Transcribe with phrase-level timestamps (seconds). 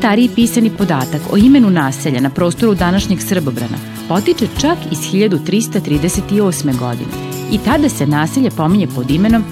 [0.00, 3.76] Najstariji pisani podatak o imenu naselja na prostoru današnjeg Srbobrana
[4.08, 6.78] potiče čak iz 1338.
[6.78, 7.10] godine
[7.52, 9.44] i tada se naselje pominje pod imenom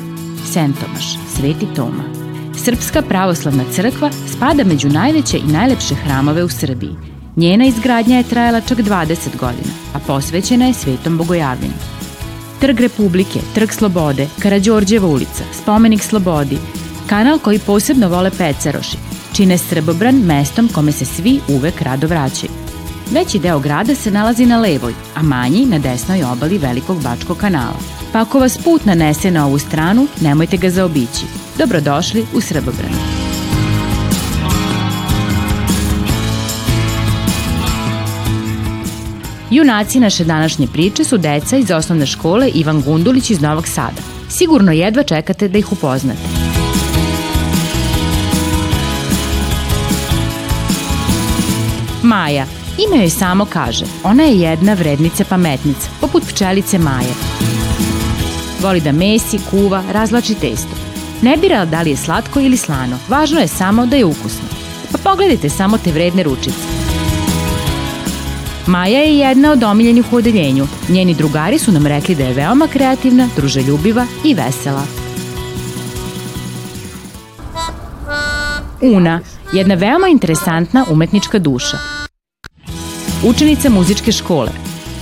[0.52, 2.04] Sentomaš, Sveti Toma.
[2.64, 6.96] Srpska pravoslavna crkva spada među najveće i najlepše hramove u Srbiji.
[7.36, 11.78] Njena izgradnja je trajala čak 20 godina, a posvećena je Svetom Bogojavljenju.
[12.60, 16.58] Trg Republike, Trg Slobode, Karadžorđeva ulica, Spomenik Slobodi,
[17.08, 18.96] kanal koji posebno vole Pecaroši,
[19.38, 22.52] čine Srbobran mestom kome se svi uvek rado vraćaju.
[23.10, 27.78] Veći deo grada se nalazi na levoj, a manji na desnoj obali Velikog Bačkog kanala.
[28.12, 31.26] Pa ako vas put nanese na ovu stranu, nemojte ga zaobići.
[31.58, 32.90] Dobrodošli u Srbobran.
[39.50, 44.02] Junaci naše današnje priče su deca iz osnovne škole Ivan Gundulić iz Novog Sada.
[44.28, 46.37] Sigurno jedva čekate da ih upoznate.
[52.08, 52.46] Maja.
[52.78, 53.84] Ime joj samo kaže.
[54.04, 57.14] Ona je jedna vrednica pametnica, poput pčelice Maje.
[58.60, 60.76] Voli da mesi, kuva, razlači testo.
[61.22, 64.48] Ne bira da li je slatko ili slano, važno je samo da je ukusno.
[64.92, 66.58] Pa pogledajte samo te vredne ručice.
[68.66, 70.66] Maja je jedna od omiljenih u odeljenju.
[70.88, 74.82] Njeni drugari su nam rekli da je veoma kreativna, druželjubiva i vesela.
[78.80, 79.20] Una,
[79.52, 81.97] jedna veoma interesantna umetnička duša.
[83.24, 84.50] Učenica muzičke škole.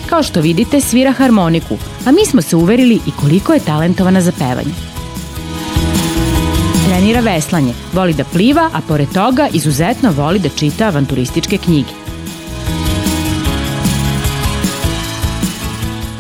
[0.09, 4.33] Kao što vidite, svira harmoniku, a mi smo se uverili i koliko je talentovana za
[4.33, 4.75] pevanje.
[6.87, 11.91] Trenira veslanje, voli da pliva, a pored toga izuzetno voli da čita avanturističke knjige.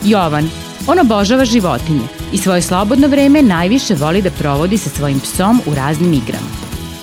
[0.04, 0.50] Jovan.
[0.86, 5.74] On obožava životinje i svoje slobodno vreme najviše voli da provodi sa svojim psom u
[5.74, 6.45] raznim igrama.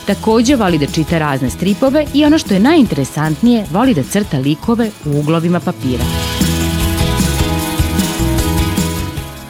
[0.07, 4.91] Takođe voli da čita razne stripove i ono što je najinteresantnije, voli da crta likove
[5.05, 6.03] u uglovima papira.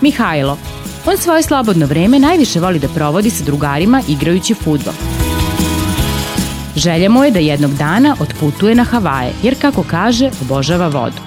[0.01, 0.57] Mihajlo.
[1.05, 4.93] On svoje slobodno vreme najviše voli da provodi sa drugarima igrajući futbol.
[6.75, 11.21] Želja mu je da jednog dana otputuje na Havaje, jer kako kaže, obožava vodu.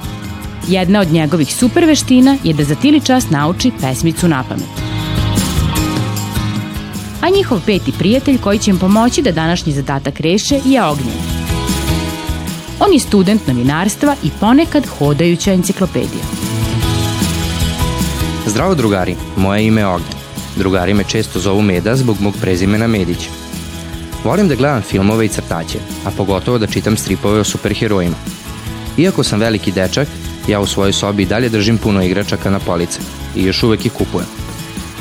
[0.68, 4.85] Jedna od njegovih super veština je da za tili čas nauči pesmicu na pamet
[7.20, 11.16] a njihov peti prijatelj koji će im pomoći da današnji zadatak reše je Ognjen.
[12.80, 16.24] On je student novinarstva i ponekad hodajuća enciklopedija.
[18.46, 20.18] Zdravo drugari, moje ime je Ognjen.
[20.56, 23.28] Drugari me često zovu Meda zbog mog prezimena Medić.
[24.24, 28.16] Volim da gledam filmove i crtaće, a pogotovo da čitam stripove o superherojima.
[28.98, 30.08] Iako sam veliki dečak,
[30.48, 33.00] ja u svojoj sobi dalje držim puno igračaka na police
[33.36, 34.35] i još uvek ih kupujem.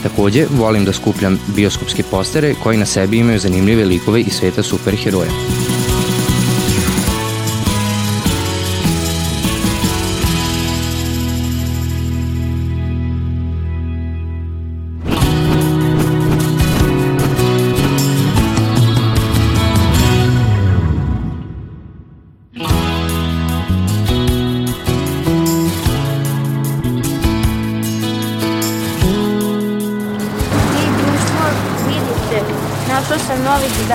[0.05, 5.31] Takođe, volim da skupljam bioskopske postere koji na sebi imaju zanimljive likove iz sveta superheroja.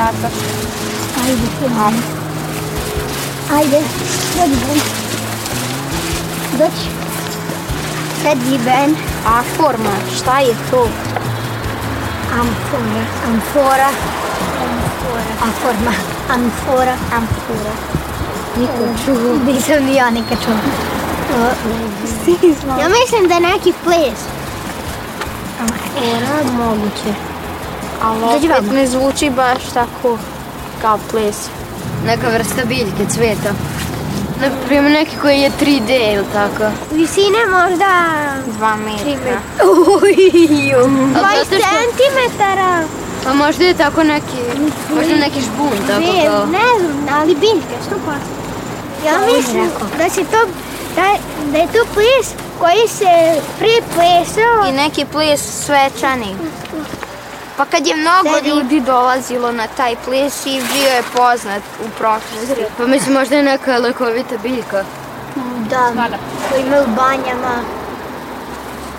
[0.01, 0.33] Zadatak.
[1.25, 1.47] Ajde,
[1.85, 2.03] Ajde.
[3.57, 3.81] Ajde,
[4.37, 4.81] dođi Ben.
[6.59, 6.89] Dođi.
[8.23, 8.97] Sedi Ben.
[9.27, 10.89] A forma, šta je to?
[12.41, 13.05] Amfora.
[13.29, 13.91] Amfora.
[15.43, 15.93] Amfora.
[16.35, 16.97] Amfora.
[17.17, 17.73] Amfora.
[18.57, 19.53] Nikad čuo.
[19.53, 20.55] Nisam ni ja nikad čuo.
[22.81, 24.21] Ja mislim da neki ples.
[25.61, 27.30] Amfora, moguće.
[28.03, 30.19] Ali opet ne zvuči baš tako
[30.83, 31.37] kao ples.
[32.07, 33.53] Neka vrsta biljke, cveta.
[34.41, 36.65] Naprimjer neki koji je 3D ili tako.
[36.93, 37.87] Visine možda...
[38.61, 39.41] 2 metra.
[39.65, 42.85] Uju, 20 centimetara.
[43.25, 44.39] Pa možda je tako neki,
[44.95, 46.47] možda neki žbun, tako ne, kao.
[46.47, 48.13] Ne znam, ali biljke, što pa.
[49.09, 50.39] Ja mislim da se to,
[50.97, 51.17] da,
[51.53, 54.69] da je to ples koji se preplesao.
[54.69, 56.37] I neki ples svečani.
[57.61, 58.49] Pa kad je mnogo Sedi.
[58.49, 62.65] ljudi dolazilo na taj ples i bio je poznat u prošlosti.
[62.79, 64.85] Pa mislim možda je neka lekovita biljka.
[65.71, 65.93] Da,
[66.51, 67.63] koji ima u banjama.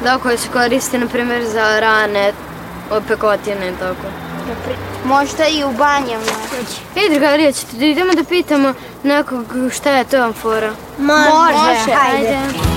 [0.04, 2.34] Da, koje se koriste, na primjer, za rane,
[2.92, 4.08] opekotine i tako.
[5.06, 6.32] Možda i u banjama.
[6.96, 8.74] Ej, drugarija, ćete da idemo da pitamo
[9.04, 10.72] nekog šta je to amfora?
[10.98, 12.28] Može, Može ajde.
[12.28, 12.71] ajde.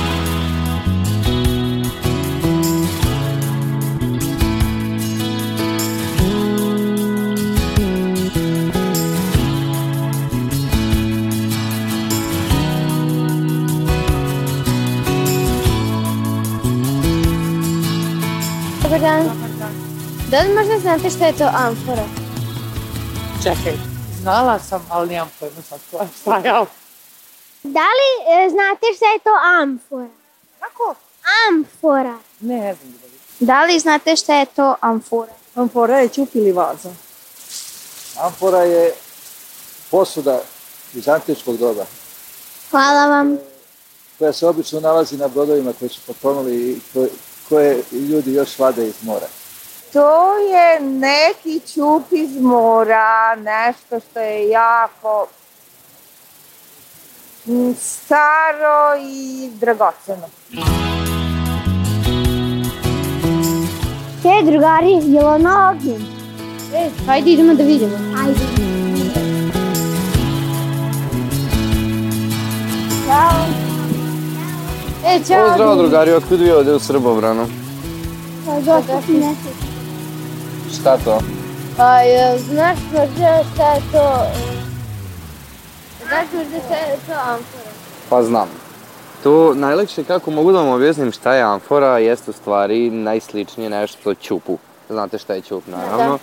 [18.95, 19.31] Dobar dan.
[20.31, 22.05] Da li možda znate šta je to amfora?
[23.43, 23.73] Čekaj,
[24.21, 26.67] znala sam, ali nemam pojma sad šta je amfora.
[27.63, 29.31] Da li e, znate šta je to
[29.61, 30.09] amfora?
[30.61, 30.95] Kako?
[31.49, 32.19] Amfora.
[32.41, 33.13] Ne, ne znam da li.
[33.41, 35.33] Da li znate šta je to amfora?
[35.55, 36.91] Amfora je ćup ili vaza.
[38.21, 38.95] Amfora je
[39.91, 40.41] posuda
[40.95, 41.87] iz antičkog doba,
[42.71, 43.39] Hvala vam.
[44.19, 47.09] koja se obično nalazi na brodovima koji su potonuli i koje,
[47.49, 49.27] koje ljudi još vade iz mora.
[49.93, 55.27] To je neki ćup iz mora, nešto što je jako
[57.47, 60.29] mm, staro i dragoceno.
[64.23, 66.03] Te drugari, je li na ognjen?
[66.75, 67.97] E, hajde idemo da vidimo.
[68.25, 68.65] Ajde.
[75.07, 75.49] E, čao.
[75.49, 77.47] Pozdrav drugari, otkud vi ovde u Srbobranu?
[78.47, 79.49] Pa došli si nešto.
[80.81, 81.19] Šta to?
[81.77, 84.27] Pa, jel znaš možda šta je to?
[86.09, 87.71] Znaš možda šta je to amfora?
[88.11, 88.49] Pa znam.
[89.23, 94.15] To najlakše kako mogu da vam objasnim šta je amfora, jeste u stvari najsličnije nešto
[94.15, 94.59] ćupu.
[94.89, 96.15] Znate šta je ćup, naravno.
[96.15, 96.19] A,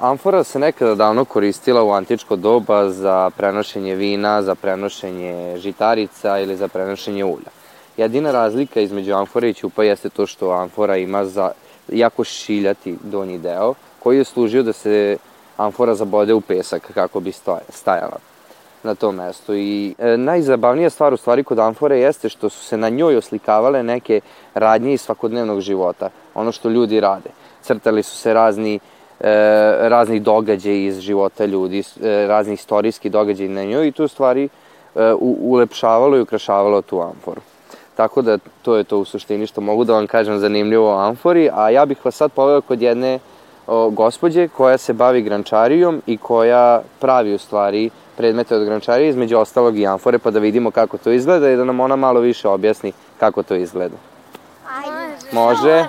[0.00, 6.56] amfora se nekada davno koristila u antičko doba za prenošenje vina, za prenošenje žitarica ili
[6.56, 7.50] za prenošenje ulja.
[7.96, 11.50] Jedina razlika između amfore i ćupa jeste to što amfora ima za
[11.88, 15.16] jako šiljati donji deo, koji je služio da se
[15.56, 17.32] amfora zabode u pesak kako bi
[17.68, 18.18] stajala
[18.82, 19.54] na tom mestu.
[19.54, 23.82] I e, najzabavnija stvar u stvari kod amfore jeste što su se na njoj oslikavale
[23.82, 24.20] neke
[24.54, 27.30] radnje iz svakodnevnog života, ono što ljudi rade.
[27.62, 28.80] Crtali su se razni
[29.24, 34.08] e, razni događaji iz života ljudi, e, razni istorijski događaji na njoj i to u
[34.08, 34.48] stvari
[34.94, 37.40] e, u, ulepšavalo i ukrašavalo tu amforu.
[37.94, 41.50] Tako da to je to u suštini što mogu da vam kažem zanimljivo o amfori,
[41.52, 43.18] a ja bih vas sad poveo kod jedne
[43.66, 49.38] o, gospođe koja se bavi grančarijom i koja pravi u stvari predmete od grančarije, između
[49.38, 52.48] ostalog i amfore, pa da vidimo kako to izgleda i da nam ona malo više
[52.48, 53.96] objasni kako to izgleda.
[54.68, 55.14] Ajde.
[55.32, 55.84] Može?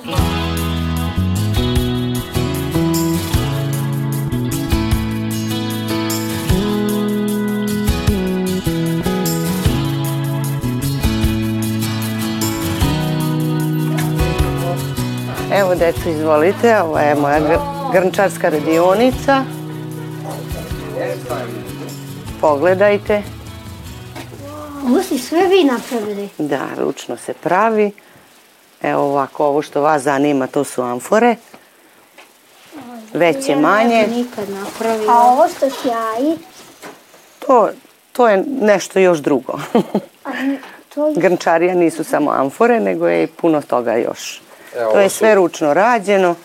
[15.55, 17.59] Evo, deco, izvolite, ovo je moja gr-
[17.91, 19.43] grnčarska radionica.
[22.41, 23.23] Pogledajte.
[24.85, 26.29] Ovo si sve vi napravili.
[26.37, 27.91] Da, ručno se pravi.
[28.81, 31.35] Evo ovako, ovo što vas zanima, to su amfore.
[33.13, 34.07] Veće, manje.
[34.07, 35.13] Nikad napravila.
[35.13, 36.37] A ovo što sjaji,
[37.47, 37.69] To,
[38.11, 39.53] to je nešto još drugo.
[40.25, 40.31] a
[40.95, 41.13] to je...
[41.15, 44.41] Grnčarija nisu samo amfore, nego je i puno toga još.
[44.75, 46.35] Evo, To je ovo su- sve ručno rađeno.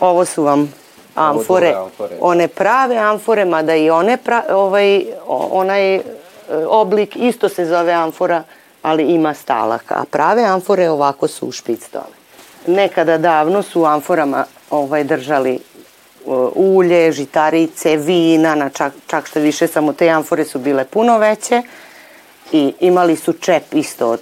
[0.00, 0.72] Ovo su vam
[1.14, 2.16] amfore, amfore.
[2.20, 6.02] one prave amfore, mada i one pra, ovaj, onaj e,
[6.68, 8.42] oblik isto se zove amfora,
[8.82, 9.94] ali ima stalaka.
[9.94, 12.14] A prave amfore ovako su u špic dole.
[12.66, 15.58] Nekada davno su u amforama ovaj, držali
[16.24, 21.18] uh, ulje, žitarice, vina, na čak, čak što više, samo te amfore su bile puno
[21.18, 21.62] veće
[22.52, 24.20] i imali su čep isto od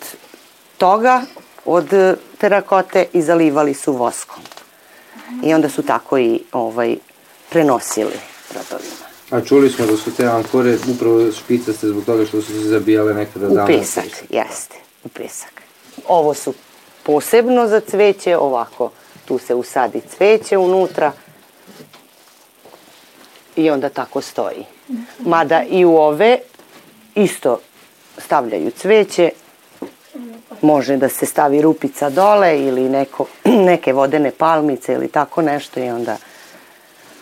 [0.78, 1.22] toga,
[1.64, 4.42] od e, terakote i zalivali su voskom.
[5.42, 6.96] I onda su tako i ovaj,
[7.50, 8.16] prenosili
[8.54, 9.02] rodovima.
[9.30, 13.14] A čuli smo da su te amfore upravo špicaste zbog toga što su se zabijale
[13.14, 13.66] nekada U davno.
[13.66, 15.62] pesak, jeste, u pesak.
[16.08, 16.54] Ovo su
[17.02, 18.90] posebno za cveće, ovako,
[19.24, 21.12] tu se usadi cveće unutra
[23.56, 24.64] i onda tako stoji.
[25.18, 26.38] Mada i u ove
[27.14, 27.60] isto
[28.18, 29.30] stavljaju cveće,
[30.62, 33.26] može da se stavi rupica dole ili neko,
[33.70, 36.16] neke vodene palmice ili tako nešto i onda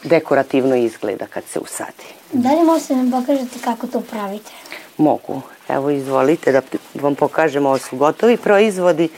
[0.04, 2.04] dekorativno izgleda kad se usadi.
[2.32, 4.50] Da li možete nam pokažete kako to pravite?
[4.96, 5.42] Mogu.
[5.68, 6.62] Evo izvolite da
[6.94, 9.08] vam pokažem, ovo su gotovi proizvodi,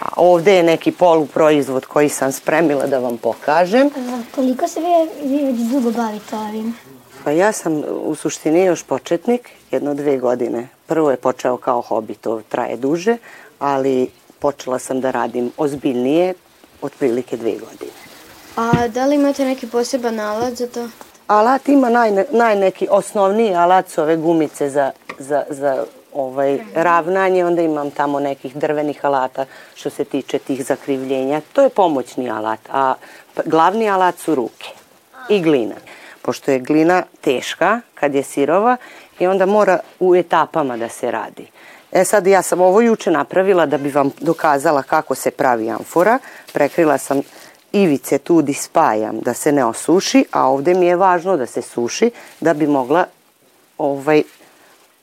[0.00, 3.86] a ovde je neki poluproizvod koji sam spremila da vam pokažem.
[3.86, 6.74] A Koliko se vi, vi već dugo bavite ovim?
[7.24, 10.68] Pa ja sam u suštini još početnik, jedno dve godine.
[10.86, 13.16] Prvo je počeo kao hobi, to traje duže,
[13.58, 16.34] ali počela sam da radim ozbiljnije,
[16.82, 17.92] otprilike dve godine.
[18.56, 20.88] A da li imate neki poseban alat za to?
[21.26, 25.84] Alat ima naj, naj neki osnovniji alat su ove gumice za, za, za
[26.14, 31.40] ovaj, ravnanje, onda imam tamo nekih drvenih alata što se tiče tih zakrivljenja.
[31.52, 32.94] To je pomoćni alat, a
[33.44, 34.68] glavni alat su ruke
[35.28, 35.74] i glina.
[36.22, 38.76] Pošto je glina teška kad je sirova
[39.18, 41.46] i onda mora u etapama da se radi.
[41.94, 46.18] E sad ja sam ovo juče napravila da bi vam dokazala kako se pravi amfora.
[46.52, 47.22] Prekrila sam
[47.72, 51.62] ivice tu di spajam da se ne osuši, a ovde mi je važno da se
[51.62, 52.10] suši
[52.40, 53.06] da bi mogla
[53.78, 54.22] ovaj,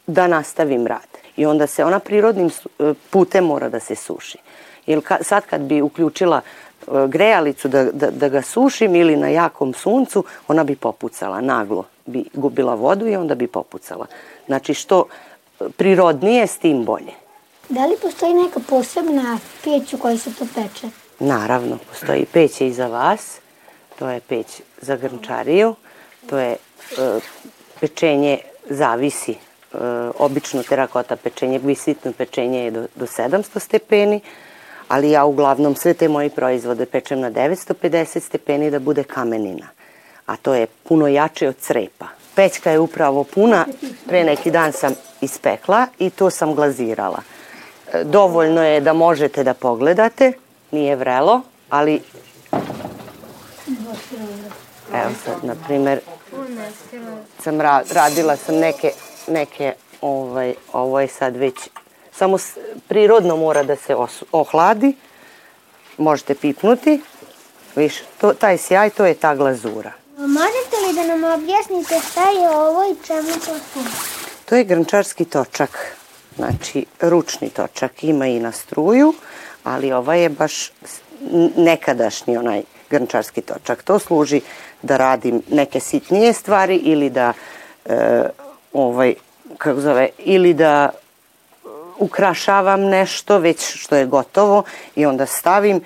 [0.07, 1.07] da nastavim rad.
[1.38, 4.38] I onda se ona prirodnim e, putem mora da se suši.
[4.86, 9.74] Jer sad kad bi uključila e, grejalicu da, da, da ga sušim ili na jakom
[9.74, 11.86] suncu, ona bi popucala naglo.
[12.05, 14.05] Bi gubila vodu i onda bi popucala.
[14.48, 15.05] Znači što
[15.77, 17.13] prirodnije, s tim bolje.
[17.69, 20.87] Da li postoji neka posebna peć u kojoj se to peče?
[21.19, 23.39] Naravno, postoji peć i za vas.
[23.99, 25.75] To je peć za grnčariju.
[26.29, 26.57] To je e,
[27.79, 28.37] pečenje
[28.69, 29.31] zavisi.
[29.31, 29.37] E,
[30.19, 34.19] obično terakota pečenje, visitno pečenje je do, do 700 stepeni,
[34.87, 39.67] ali ja uglavnom sve te moje proizvode pečem na 950 stepeni da bude kamenina.
[40.25, 42.07] A to je puno jače od crepa.
[42.35, 43.65] Pećka je upravo puna,
[44.07, 47.21] pre neki dan sam ispekla i to sam glazirala.
[47.93, 50.33] E, dovoljno je da možete da pogledate,
[50.71, 52.01] nije vrelo, ali
[54.93, 56.00] evo sad, na primer,
[57.43, 58.91] sam ra radila sam neke,
[59.27, 61.55] neke ovaj, ovo je sad već,
[62.11, 62.38] samo
[62.88, 63.95] prirodno mora da se
[64.31, 64.95] ohladi,
[65.97, 67.01] možete pipnuti,
[67.75, 69.91] viš, to, taj sjaj, to je ta glazura.
[70.17, 70.60] Možete
[70.91, 73.89] li da nam objasnite šta je ovo i čemu to služi?
[74.45, 75.98] To je grnčarski točak,
[76.36, 79.13] znači ručni točak, ima i na struju,
[79.63, 80.71] ali ovaj je baš
[81.57, 83.83] nekadašnji onaj grnčarski točak.
[83.83, 84.41] To služi
[84.81, 87.33] da radim neke sitnije stvari ili da
[87.86, 88.24] e,
[88.74, 89.13] ovaj,
[89.57, 90.89] kako zove, ili da
[92.00, 94.63] ukrašavam nešto već što je gotovo
[94.95, 95.81] i onda stavim,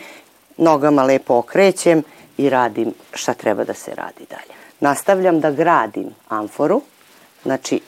[0.58, 2.04] nogama lepo okrećem
[2.38, 4.65] i radim šta treba da se radi dalje.
[4.79, 6.82] Nastavljam da gradim amforu,
[7.44, 7.82] znači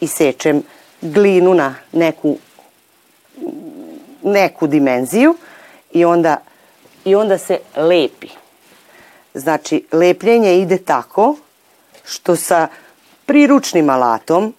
[0.00, 0.62] isečem
[1.00, 2.36] glinu na neku
[4.24, 5.36] neku dimenziju
[5.92, 6.36] i onda,
[7.04, 8.28] i onda se lepi.
[9.34, 11.36] Znači, lepljenje ide tako
[12.04, 12.68] što sa
[13.26, 14.54] priručnim alatom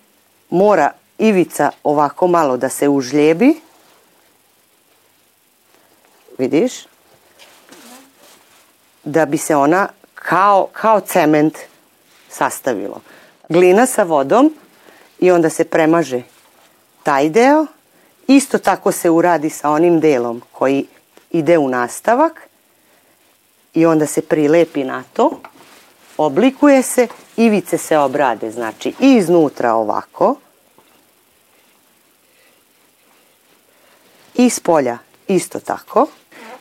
[0.50, 3.62] mora ivica ovako malo da se užljebi.
[6.38, 6.74] Vidiš?
[9.04, 9.90] Da bi se ona
[10.26, 11.58] kao, kao cement
[12.30, 13.02] sastavilo.
[13.50, 14.54] Glina sa vodom
[15.20, 16.22] i onda se premaže
[17.04, 17.66] taj deo.
[18.28, 20.86] Isto tako se uradi sa onim delom koji
[21.32, 22.42] ide u nastavak
[23.74, 25.40] i onda se prilepi na to,
[26.18, 30.36] oblikuje se, ivice se obrade, znači i iznutra ovako,
[34.36, 36.08] i s polja isto tako,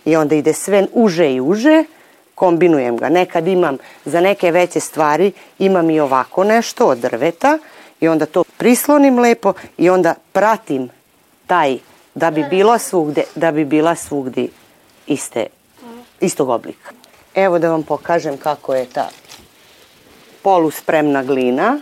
[0.05, 1.85] i onda ide sve uže i uže,
[2.35, 3.09] kombinujem ga.
[3.09, 7.59] Nekad imam za neke veće stvari, imam i ovako nešto od drveta,
[8.01, 10.89] i onda to prislonim lepo i onda pratim
[11.47, 11.79] taj
[12.15, 14.49] da bi bila svugde, da bi bila svugdi
[15.07, 15.47] iste,
[16.21, 16.91] istog oblika.
[17.35, 19.09] Evo da vam pokažem kako je ta
[20.43, 21.79] poluspremna glina.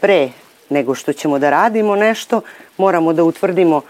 [0.00, 0.30] Pre
[0.68, 2.40] nego što ćemo da radimo nešto,
[2.76, 3.82] moramo da utvrdimo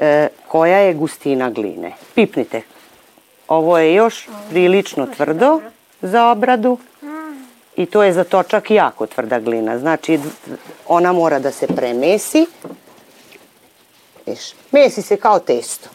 [0.00, 1.92] e, koja je gustina gline.
[2.14, 2.62] Pipnite.
[3.48, 5.60] Ovo je još prilično tvrdo
[6.02, 6.78] za obradu
[7.76, 9.78] i to je za točak jako tvrda glina.
[9.78, 10.18] Znači,
[10.86, 12.46] ona mora da se premesi.
[14.26, 14.40] Viš,
[14.72, 15.88] mesi se kao testo.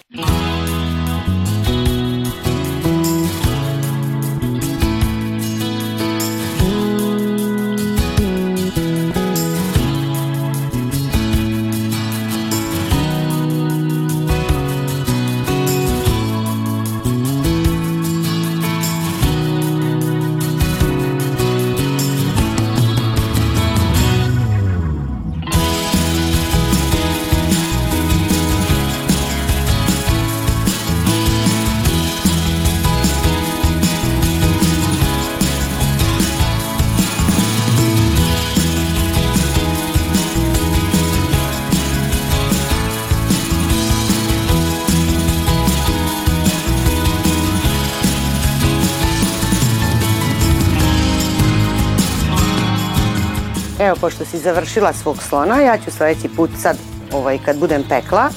[53.94, 56.78] Evo, pošto si završila svog slona, ja ću sledeći put sad,
[57.12, 58.30] ovaj, kad budem pekla,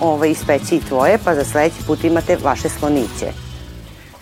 [0.00, 3.26] ovaj, ispeći i tvoje, pa za sledeći put imate vaše sloniće.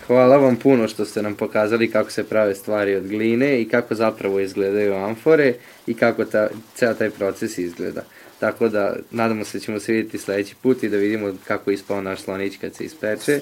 [0.07, 3.95] Hvala vam puno što ste nam pokazali kako se prave stvari od gline i kako
[3.95, 5.53] zapravo izgledaju amfore
[5.87, 8.01] i kako ta, ceo taj proces izgleda.
[8.39, 11.75] Tako da, nadamo se da ćemo se vidjeti sledeći put i da vidimo kako je
[11.75, 13.39] ispao naš slonić kad se ispeče.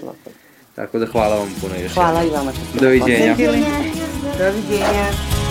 [0.76, 3.36] Tako da hvala vam puno još Hvala i vama što ste Doviđenja.
[4.38, 5.43] Doviđenja.